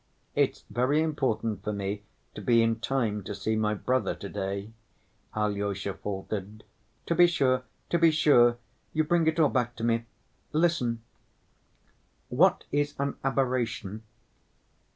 [0.33, 2.01] "It's very important for me
[2.33, 4.71] to be in time to see my brother to‐day,"
[5.35, 6.63] Alyosha faltered.
[7.05, 8.57] "To be sure, to be sure!
[8.93, 10.05] You bring it all back to me.
[10.53, 11.03] Listen,
[12.29, 14.01] what is an aberration?"